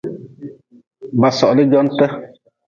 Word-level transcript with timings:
Ba 1.19 1.29
sohli 1.39 1.63
jonte. 1.73 2.05